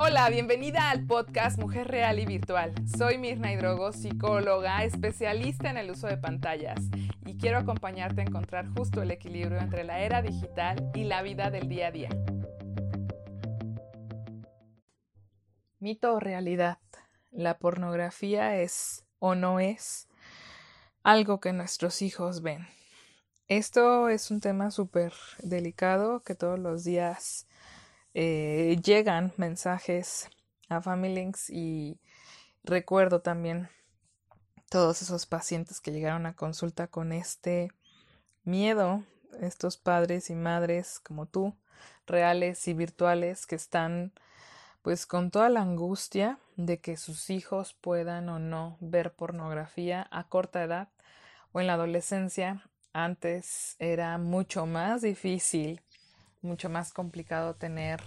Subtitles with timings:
[0.00, 2.72] Hola, bienvenida al podcast Mujer Real y Virtual.
[2.96, 6.78] Soy Mirna Hidrogo, psicóloga, especialista en el uso de pantallas
[7.26, 11.50] y quiero acompañarte a encontrar justo el equilibrio entre la era digital y la vida
[11.50, 12.10] del día a día.
[15.80, 16.78] Mito o realidad.
[17.32, 20.06] ¿La pornografía es o no es
[21.02, 22.68] algo que nuestros hijos ven?
[23.48, 25.12] Esto es un tema súper
[25.42, 27.47] delicado que todos los días
[28.20, 30.28] eh, llegan mensajes
[30.68, 32.00] a Family Links y
[32.64, 33.68] recuerdo también
[34.68, 37.70] todos esos pacientes que llegaron a consulta con este
[38.42, 39.04] miedo,
[39.40, 41.54] estos padres y madres como tú,
[42.08, 44.12] reales y virtuales, que están
[44.82, 50.24] pues con toda la angustia de que sus hijos puedan o no ver pornografía a
[50.28, 50.88] corta edad
[51.52, 52.68] o en la adolescencia.
[52.92, 55.82] Antes era mucho más difícil
[56.42, 58.02] mucho más complicado tener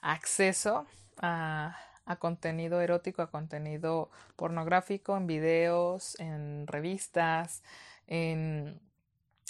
[0.00, 0.86] acceso
[1.18, 1.76] a,
[2.18, 7.62] contenido erótico, a contenido pornográfico, en videos, en revistas,
[8.08, 8.80] en,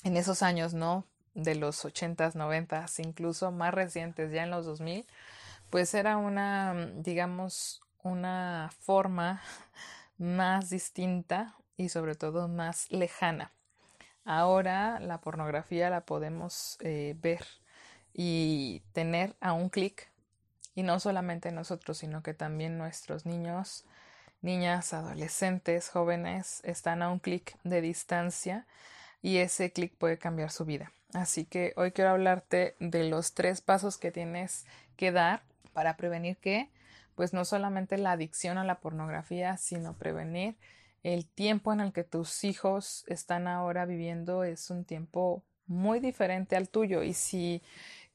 [0.04, 1.06] esos años, ¿no?
[1.34, 5.06] De los 80s, 90s, incluso más recientes, ya en los 2000,
[5.70, 9.40] pues era una, digamos, una forma
[10.18, 13.52] más distinta y sobre todo más lejana.
[14.24, 17.44] Ahora la pornografía la podemos eh, ver
[18.12, 20.10] y tener a un clic,
[20.74, 23.84] y no solamente nosotros, sino que también nuestros niños,
[24.40, 28.66] niñas, adolescentes, jóvenes están a un clic de distancia
[29.20, 30.92] y ese clic puede cambiar su vida.
[31.12, 34.64] Así que hoy quiero hablarte de los tres pasos que tienes
[34.96, 36.70] que dar para prevenir que,
[37.16, 40.56] pues no solamente la adicción a la pornografía, sino prevenir
[41.02, 46.56] el tiempo en el que tus hijos están ahora viviendo es un tiempo muy diferente
[46.56, 47.62] al tuyo y si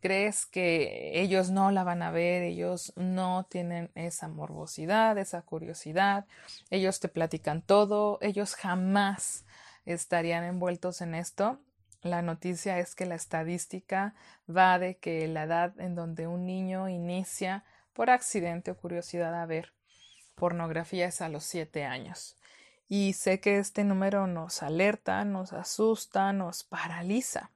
[0.02, 6.26] crees que ellos no la van a ver, ellos no tienen esa morbosidad, esa curiosidad,
[6.70, 9.46] ellos te platican todo, ellos jamás
[9.86, 11.60] estarían envueltos en esto.
[12.02, 14.14] La noticia es que la estadística
[14.50, 19.46] va de que la edad en donde un niño inicia por accidente o curiosidad a
[19.46, 19.76] ver
[20.36, 22.38] pornografía es a los siete años.
[22.88, 27.52] Y sé que este número nos alerta, nos asusta, nos paraliza.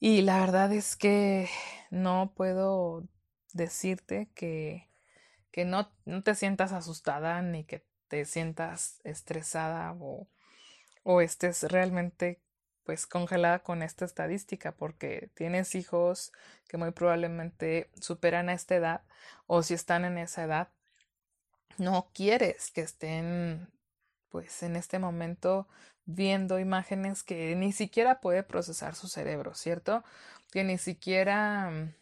[0.00, 1.48] Y la verdad es que
[1.90, 3.08] no puedo
[3.52, 4.88] decirte que,
[5.50, 10.28] que no, no te sientas asustada ni que te sientas estresada o,
[11.02, 12.40] o estés realmente
[12.84, 16.32] pues congelada con esta estadística porque tienes hijos
[16.68, 19.02] que muy probablemente superan a esta edad
[19.46, 20.68] o si están en esa edad
[21.76, 23.68] no quieres que estén
[24.30, 25.68] pues en este momento
[26.04, 30.04] viendo imágenes que ni siquiera puede procesar su cerebro, ¿cierto?
[30.50, 31.94] Que ni siquiera mm,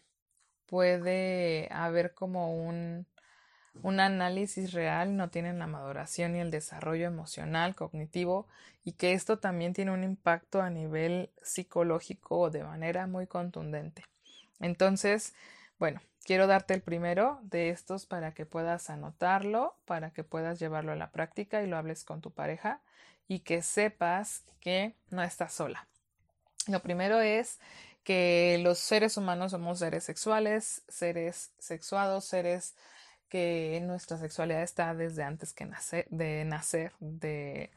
[0.65, 3.05] puede haber como un,
[3.83, 8.47] un análisis real, no tienen la maduración y el desarrollo emocional, cognitivo,
[8.83, 14.03] y que esto también tiene un impacto a nivel psicológico de manera muy contundente.
[14.59, 15.33] Entonces,
[15.79, 20.91] bueno, quiero darte el primero de estos para que puedas anotarlo, para que puedas llevarlo
[20.91, 22.81] a la práctica y lo hables con tu pareja
[23.29, 25.87] y que sepas que no estás sola.
[26.67, 27.59] Lo primero es
[28.03, 32.75] que los seres humanos somos seres sexuales, seres sexuados, seres
[33.29, 37.71] que nuestra sexualidad está desde antes que nacer, de nacer, de,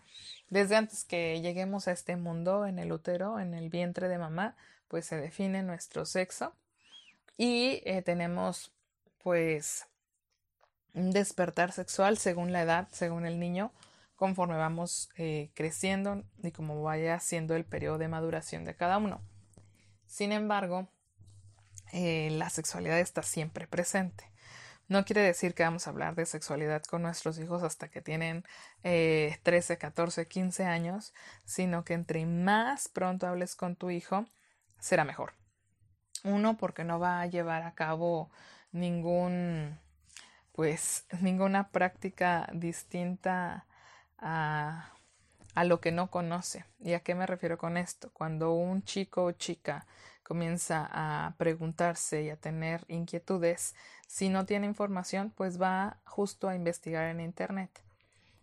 [0.48, 4.56] desde antes que lleguemos a este mundo en el útero, en el vientre de mamá,
[4.88, 6.52] pues se define nuestro sexo
[7.40, 8.70] y eh, tenemos
[9.22, 9.86] pues
[10.92, 13.72] un despertar sexual según la edad, según el niño,
[14.14, 19.22] conforme vamos eh, creciendo y como vaya siendo el periodo de maduración de cada uno.
[20.04, 20.90] Sin embargo,
[21.94, 24.30] eh, la sexualidad está siempre presente.
[24.88, 28.44] No quiere decir que vamos a hablar de sexualidad con nuestros hijos hasta que tienen
[28.82, 31.14] 13, 14, 15 años,
[31.46, 34.26] sino que entre más pronto hables con tu hijo,
[34.78, 35.39] será mejor.
[36.24, 38.30] Uno, porque no va a llevar a cabo
[38.72, 39.78] ningún,
[40.52, 43.66] pues, ninguna práctica distinta
[44.18, 44.92] a,
[45.54, 46.64] a lo que no conoce.
[46.80, 48.10] ¿Y a qué me refiero con esto?
[48.12, 49.86] Cuando un chico o chica
[50.22, 53.74] comienza a preguntarse y a tener inquietudes,
[54.06, 57.82] si no tiene información, pues va justo a investigar en Internet.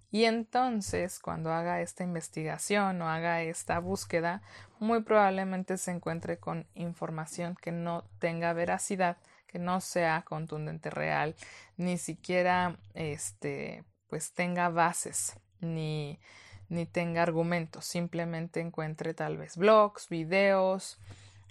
[0.10, 4.42] Y entonces, cuando haga esta investigación o haga esta búsqueda,
[4.80, 9.18] muy probablemente se encuentre con información que no tenga veracidad,
[9.48, 11.36] que no sea contundente real,
[11.76, 16.20] ni siquiera este pues tenga bases ni,
[16.70, 21.00] ni tenga argumentos, simplemente encuentre tal vez blogs, videos,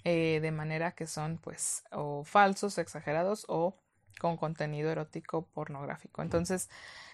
[0.03, 3.75] eh, de manera que son pues o falsos, exagerados o
[4.19, 6.21] con contenido erótico pornográfico.
[6.21, 6.69] Entonces,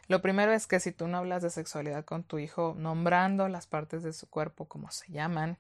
[0.08, 3.68] lo primero es que si tú no hablas de sexualidad con tu hijo nombrando las
[3.68, 5.58] partes de su cuerpo como se llaman,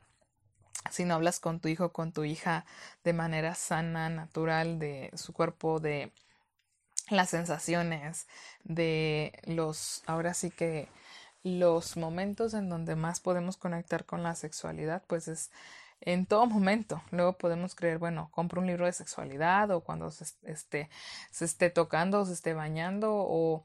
[0.92, 2.66] si no hablas con tu hijo, con tu hija
[3.04, 6.12] de manera sana, natural, de su cuerpo, de
[7.10, 8.28] las sensaciones,
[8.64, 10.90] de los, ahora sí que
[11.44, 15.52] los momentos en donde más podemos conectar con la sexualidad, pues es
[16.02, 17.02] en todo momento.
[17.12, 20.90] Luego podemos creer, bueno, compro un libro de sexualidad o cuando se esté,
[21.32, 23.64] se esté tocando o se esté bañando o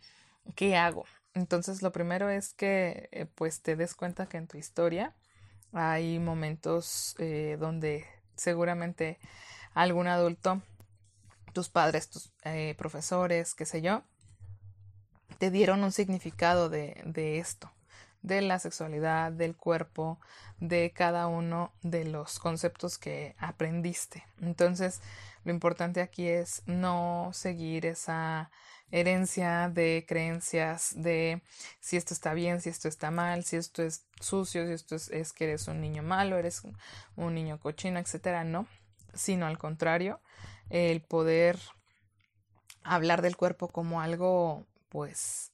[0.55, 1.05] qué hago.
[1.35, 5.15] Entonces lo primero es que eh, pues te des cuenta que en tu historia
[5.73, 8.05] hay momentos eh, donde
[8.37, 9.19] seguramente
[9.75, 10.63] algún adulto,
[11.53, 14.03] tus padres, tus eh, profesores, qué sé yo,
[15.39, 17.71] te dieron un significado de, de esto,
[18.23, 20.19] de la sexualidad, del cuerpo,
[20.59, 24.25] de cada uno de los conceptos que aprendiste.
[24.41, 25.01] Entonces,
[25.45, 28.51] lo importante aquí es no seguir esa
[28.91, 31.43] herencia de creencias de
[31.81, 35.33] si esto está bien, si esto está mal, si esto es sucio, si esto es,
[35.33, 36.63] que eres un niño malo, eres
[37.17, 38.67] un, niño cochino, etcétera, no,
[39.15, 40.21] sino al contrario,
[40.71, 41.59] el poder
[42.83, 45.53] hablar del cuerpo como algo pues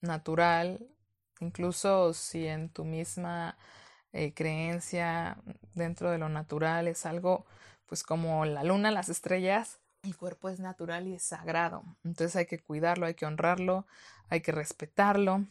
[0.00, 0.86] natural,
[1.40, 3.56] incluso si en tu misma
[4.12, 5.38] eh, creencia
[5.74, 7.46] dentro de lo natural es algo
[7.86, 11.82] pues como la luna, las estrellas, el cuerpo es natural y es sagrado.
[12.04, 13.86] Entonces hay que cuidarlo, hay que honrarlo,
[14.28, 15.46] hay que respetarlo.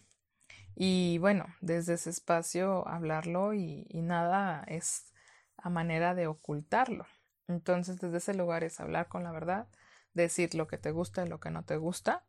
[0.76, 5.14] Y bueno, desde ese espacio hablarlo y, nada es
[5.58, 7.06] a manera de ocultarlo.
[7.48, 9.68] Entonces desde ese lugar es hablar con la verdad,
[10.14, 12.26] decir lo que te gusta y lo que no te gusta.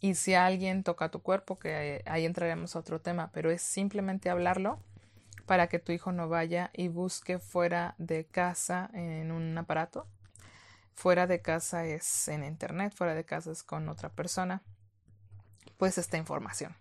[0.00, 4.30] Y si alguien toca tu cuerpo, que ahí entraremos a otro tema, pero es simplemente
[4.30, 4.80] hablarlo
[5.46, 10.06] para que tu hijo no vaya y busque fuera de casa en un aparato
[10.94, 14.62] fuera de casa es en internet, fuera de casa es con otra persona,
[15.76, 16.76] pues esta información.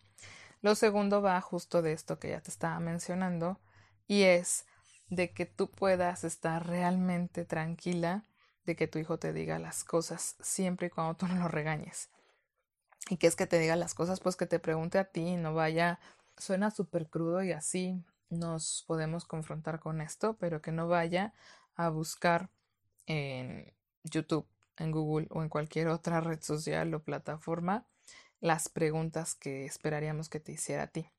[0.61, 3.59] Lo segundo va justo de esto que ya te estaba mencionando
[4.07, 4.65] y es
[5.09, 8.25] de que tú puedas estar realmente tranquila
[8.65, 12.09] de que tu hijo te diga las cosas siempre y cuando tú no lo regañes.
[13.09, 14.19] ¿Y qué es que te diga las cosas?
[14.19, 15.99] Pues que te pregunte a ti no vaya,
[16.37, 21.33] suena súper crudo y así nos podemos confrontar con esto, pero que no vaya
[21.75, 22.49] a buscar
[23.05, 27.85] en YouTube, en Google o en cualquier otra red social o plataforma
[28.39, 31.09] las preguntas que esperaríamos que te hiciera a ti.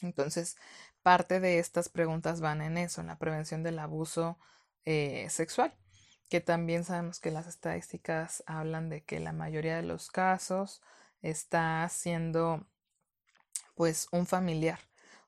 [0.00, 0.56] Entonces,
[1.02, 4.38] parte de estas preguntas van en eso, en la prevención del abuso
[4.84, 5.74] eh, sexual,
[6.32, 10.80] que también sabemos que las estadísticas hablan de que la mayoría de los casos
[11.20, 12.66] está siendo
[13.74, 14.78] pues un familiar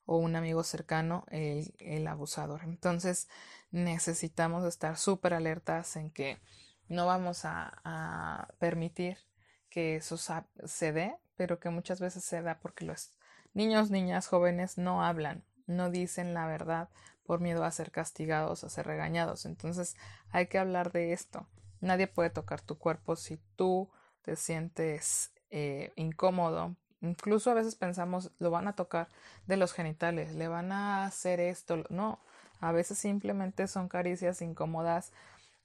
[0.07, 2.63] o un amigo cercano el, el abusador.
[2.65, 3.29] Entonces,
[3.71, 6.39] necesitamos estar súper alertas en que
[6.89, 9.19] no vamos a, permitir
[9.69, 13.13] que eso se dé, pero que muchas veces se da porque los
[13.53, 16.89] niños, niñas, jóvenes no hablan, no dicen la verdad
[17.25, 19.47] por miedo a ser castigados, a ser regañados.
[19.47, 19.97] Entonces
[20.31, 21.47] hay que hablar de esto.
[21.81, 23.91] Nadie puede tocar tu cuerpo si tú
[24.23, 26.77] te sientes eh, incómodo.
[27.01, 29.09] Incluso a veces pensamos, lo van a tocar
[29.47, 31.85] de los genitales, le van a hacer esto.
[31.91, 32.19] No,
[32.61, 35.13] a veces simplemente son caricias incómodas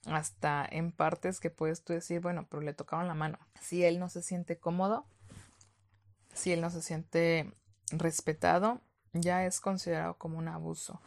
[0.06, 3.40] hasta en partes que puedes tú decir, bueno, pero le tocaron la mano.
[3.62, 5.06] Si él no se siente cómodo,
[6.34, 7.54] si él no se siente
[7.92, 8.82] respetado,
[9.14, 11.02] ya es considerado como un abuso.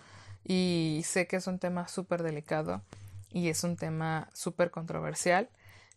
[0.44, 2.82] Y sé que es un tema súper delicado
[3.30, 5.48] y es un tema súper controversial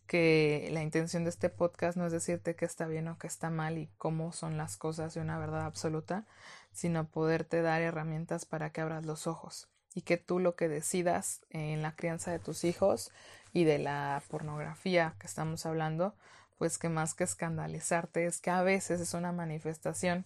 [0.06, 3.50] que la intención de este podcast no es decirte que está bien o que está
[3.50, 6.24] mal y cómo son las cosas de una verdad absoluta,
[6.72, 11.40] sino poderte dar herramientas para que abras los ojos y que tú lo que decidas
[11.50, 13.10] en la crianza de tus hijos
[13.52, 16.14] y de la pornografía que estamos hablando,
[16.58, 20.24] pues que más que escandalizarte es que a veces es una manifestación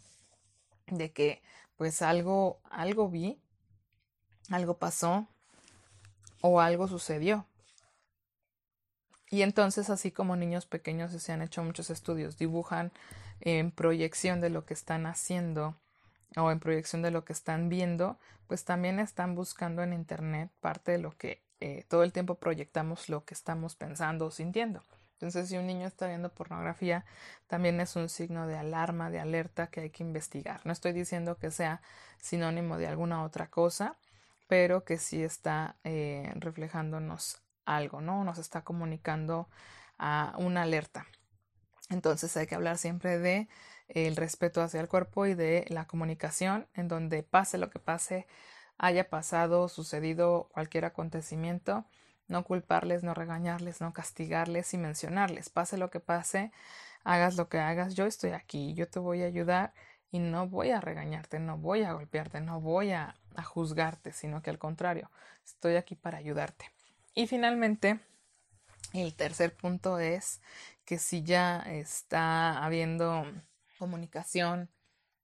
[0.88, 1.42] de que
[1.76, 3.40] pues algo algo vi,
[4.48, 5.26] algo pasó
[6.40, 7.46] o algo sucedió.
[9.30, 12.90] Y entonces, así como niños pequeños se han hecho muchos estudios, dibujan
[13.40, 15.76] en proyección de lo que están haciendo
[16.36, 18.18] o en proyección de lo que están viendo,
[18.48, 23.08] pues también están buscando en Internet parte de lo que eh, todo el tiempo proyectamos
[23.08, 24.82] lo que estamos pensando o sintiendo.
[25.14, 27.04] Entonces, si un niño está viendo pornografía,
[27.46, 30.62] también es un signo de alarma, de alerta que hay que investigar.
[30.64, 31.82] No estoy diciendo que sea
[32.18, 33.96] sinónimo de alguna otra cosa,
[34.50, 38.24] pero que sí está eh, reflejándonos algo, ¿no?
[38.24, 39.48] Nos está comunicando
[39.96, 41.06] a una alerta.
[41.88, 43.48] Entonces hay que hablar siempre de
[43.86, 48.26] el respeto hacia el cuerpo y de la comunicación, en donde pase lo que pase,
[48.76, 51.84] haya pasado, sucedido cualquier acontecimiento,
[52.26, 55.48] no culparles, no regañarles, no castigarles y mencionarles.
[55.48, 56.50] Pase lo que pase,
[57.04, 59.74] hagas lo que hagas, yo estoy aquí, yo te voy a ayudar
[60.10, 64.42] y no voy a regañarte, no voy a golpearte, no voy a, a juzgarte, sino
[64.42, 65.10] que al contrario,
[65.44, 66.66] estoy aquí para ayudarte.
[67.14, 68.00] Y finalmente,
[68.92, 70.40] el tercer punto es
[70.84, 73.24] que si ya está habiendo
[73.78, 74.70] comunicación,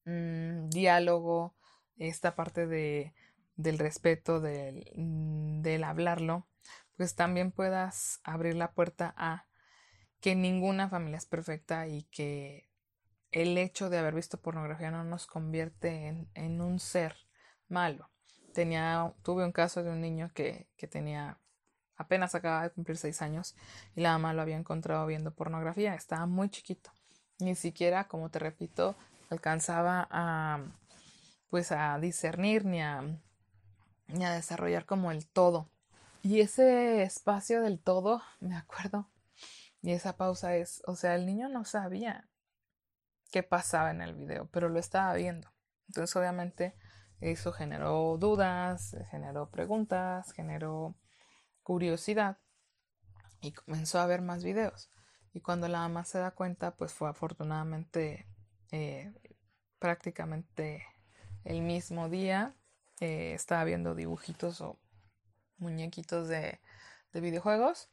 [0.04, 1.56] mmm, diálogo,
[1.96, 3.14] esta parte de,
[3.56, 6.46] del respeto, del, mm, del hablarlo,
[6.96, 9.46] pues también puedas abrir la puerta a
[10.20, 12.68] que ninguna familia es perfecta y que
[13.36, 17.14] el hecho de haber visto pornografía no nos convierte en, un ser
[17.68, 18.08] malo.
[18.54, 21.38] Tenía, tuve un caso de un niño que, que tenía
[21.98, 23.54] apenas acaba de cumplir seis años
[23.94, 25.94] y la mamá lo había encontrado viendo pornografía.
[25.94, 26.90] Estaba muy chiquito.
[27.38, 28.96] Ni siquiera, como te repito,
[29.28, 30.64] alcanzaba a
[31.50, 33.02] pues a discernir ni a,
[34.08, 35.68] ni a desarrollar como el todo.
[36.22, 39.10] Y ese espacio del todo, me acuerdo,
[39.82, 42.26] y esa pausa es, o sea, el niño no sabía
[43.36, 45.52] qué pasaba en el video, pero lo estaba viendo.
[45.88, 46.74] Entonces, obviamente,
[47.20, 50.96] eso generó dudas, generó preguntas, generó
[51.62, 52.38] curiosidad
[53.42, 54.90] y comenzó a ver más videos.
[55.34, 58.26] Y cuando la mamá se da cuenta, pues fue afortunadamente
[58.72, 59.12] eh,
[59.78, 60.86] prácticamente
[61.44, 62.54] el mismo día.
[63.00, 64.80] Eh, estaba viendo dibujitos o
[65.58, 66.58] muñequitos de,
[67.12, 67.90] de videojuegos.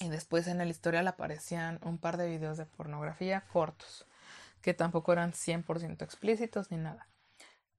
[0.00, 4.06] Y después en el historial aparecían un par de videos de pornografía cortos,
[4.62, 7.08] que tampoco eran 100% explícitos ni nada.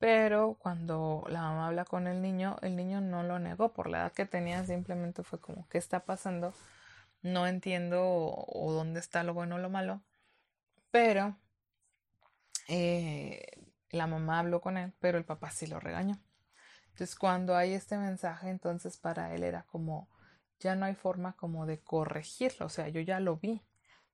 [0.02, 4.00] Pero cuando la mamá habla con el niño, el niño no lo negó por la
[4.00, 6.56] edad que tenía, simplemente fue como, ¿qué está pasando?
[7.22, 10.02] No entiendo o, dónde está lo bueno o lo malo.
[10.90, 11.38] Pero
[12.68, 13.46] eh,
[13.92, 16.20] la mamá habló con él, pero el papá sí lo regañó.
[16.90, 20.10] Entonces cuando hay este mensaje, entonces para él era como,
[20.60, 23.62] ya no hay forma como de corregirlo, o sea, yo ya lo vi.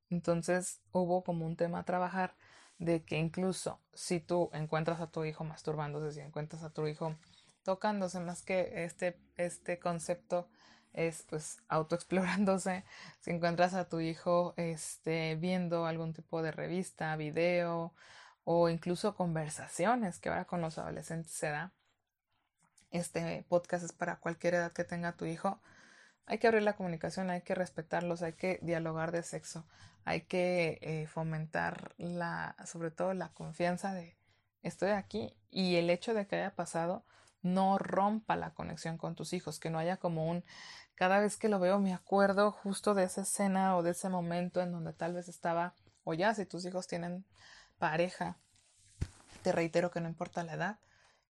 [0.09, 2.35] Entonces hubo como un tema a trabajar
[2.79, 7.15] de que incluso si tú encuentras a tu hijo masturbándose, si encuentras a tu hijo
[7.63, 10.47] tocándose, más que este, este concepto
[10.93, 12.85] es pues autoexplorándose,
[13.19, 17.93] si encuentras a tu hijo este, viendo algún tipo de revista, video
[18.43, 21.73] o incluso conversaciones que ahora con los adolescentes se da,
[22.91, 25.59] este podcast es para cualquier edad que tenga tu hijo,
[26.27, 29.65] hay que abrir la comunicación, hay que respetarlos, hay que dialogar de sexo,
[30.03, 34.17] hay que eh, fomentar la, sobre todo la confianza de
[34.61, 37.05] estoy aquí y el hecho de que haya pasado
[37.41, 40.43] no rompa la conexión con tus hijos, que no haya como un
[40.95, 44.61] cada vez que lo veo me acuerdo justo de esa escena o de ese momento
[44.61, 47.25] en donde tal vez estaba o ya si tus hijos tienen
[47.77, 48.37] pareja,
[49.43, 50.79] te reitero que no importa la edad,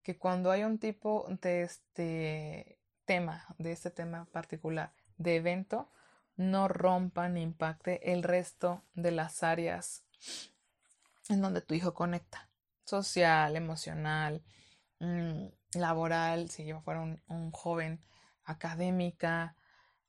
[0.02, 2.77] que cuando hay un tipo de este
[3.08, 5.90] tema, de este tema particular de evento,
[6.36, 10.04] no rompa ni impacte el resto de las áreas
[11.30, 12.50] en donde tu hijo conecta.
[12.84, 14.44] Social, emocional,
[15.00, 18.04] mm, laboral, si yo fuera un, joven,
[18.44, 19.56] académica,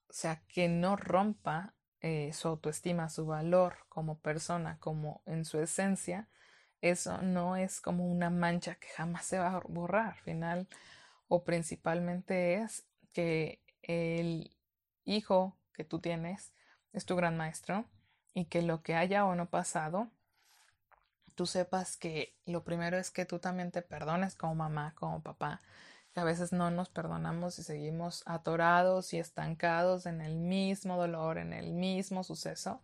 [0.08, 5.58] o sea, que no rompa eh, su autoestima, su valor como persona, como en su
[5.60, 6.28] esencia,
[6.80, 10.14] eso no es como una mancha que jamás se va a borrar.
[10.14, 10.68] Al final
[11.28, 14.56] o principalmente es que el
[15.04, 16.52] hijo que tú tienes
[16.92, 17.84] es tu gran maestro
[18.34, 20.10] y que lo que haya o no pasado,
[21.34, 25.60] tú sepas que lo primero es que tú también te perdones como mamá, como papá,
[26.18, 31.52] a veces no nos perdonamos y seguimos atorados y estancados en el mismo dolor, en
[31.52, 32.82] el mismo suceso,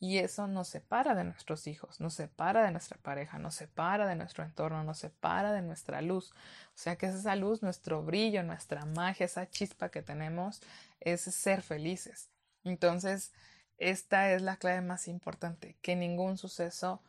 [0.00, 4.16] y eso nos separa de nuestros hijos, nos separa de nuestra pareja, nos separa de
[4.16, 6.32] nuestro entorno, nos separa de nuestra luz.
[6.68, 10.60] O sea que esa luz, nuestro brillo, nuestra magia, esa chispa que tenemos,
[11.00, 12.28] es ser felices.
[12.64, 13.32] Entonces,
[13.78, 17.02] esta es la clave más importante, que ningún suceso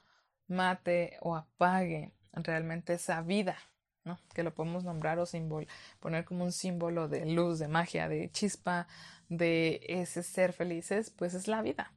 [0.48, 3.58] mate o apague realmente esa vida
[4.34, 5.26] que lo podemos nombrar o
[6.00, 8.88] poner como un símbolo de luz, de magia, de chispa,
[9.30, 11.92] de ese ser felices, pues es la vida.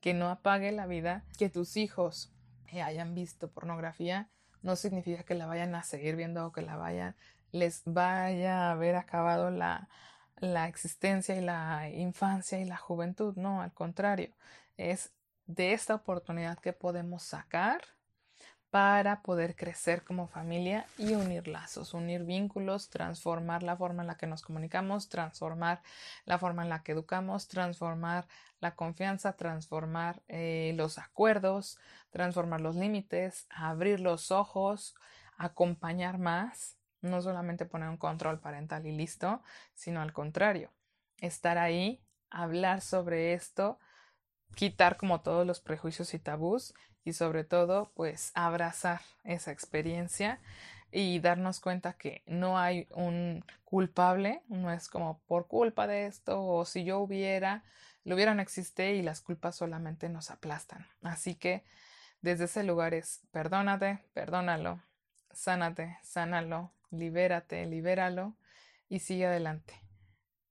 [0.00, 2.32] Que no apague la vida, que tus hijos
[2.72, 4.30] hayan visto pornografía,
[4.62, 7.16] no significa que la vayan a seguir viendo o que la vayan,
[7.50, 9.88] les vaya a haber acabado la,
[10.36, 13.34] la existencia y la infancia y la juventud.
[13.36, 14.30] No, al contrario,
[14.76, 15.12] es
[15.46, 17.82] de esta oportunidad que podemos sacar
[18.70, 24.16] para poder crecer como familia y unir lazos, unir vínculos, transformar la forma en la
[24.16, 25.82] que nos comunicamos, transformar
[26.24, 28.28] la forma en la que educamos, transformar
[28.60, 31.78] la confianza, transformar eh, los acuerdos,
[32.10, 34.94] transformar los límites, abrir los ojos,
[35.36, 39.42] acompañar más, no solamente poner un control parental y listo,
[39.74, 40.70] sino al contrario,
[41.16, 43.78] estar ahí, hablar sobre esto,
[44.54, 50.40] quitar como todos los prejuicios y tabús y sobre todo pues abrazar esa experiencia
[50.92, 56.44] y darnos cuenta que no hay un culpable, no es como por culpa de esto
[56.44, 57.64] o si yo hubiera,
[58.04, 60.86] lo hubiera no existe y las culpas solamente nos aplastan.
[61.02, 61.64] Así que
[62.22, 64.82] desde ese lugar es perdónate, perdónalo,
[65.30, 68.36] sánate, sánalo, libérate, libéralo
[68.88, 69.80] y sigue adelante.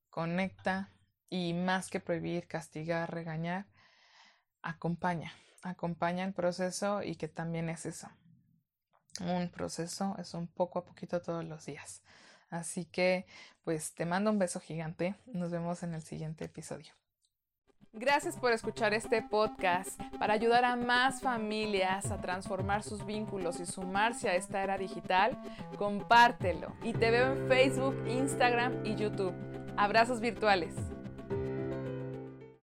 [0.10, 0.90] Conecta
[1.30, 3.68] y más que prohibir, castigar, regañar,
[4.62, 8.10] acompaña, acompaña el proceso y que también es eso.
[9.22, 12.02] Un proceso es un poco a poquito todos los días.
[12.50, 13.26] Así que,
[13.64, 15.16] pues te mando un beso gigante.
[15.28, 16.94] Nos vemos en el siguiente episodio.
[17.92, 23.66] Gracias por escuchar este podcast para ayudar a más familias a transformar sus vínculos y
[23.66, 25.38] sumarse a esta era digital.
[25.76, 29.34] Compártelo y te veo en Facebook, Instagram y YouTube.
[29.76, 30.76] Abrazos virtuales.